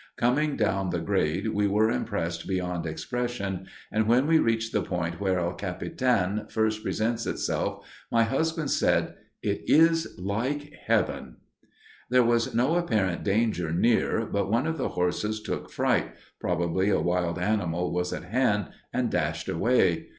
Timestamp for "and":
3.91-4.07, 18.91-19.11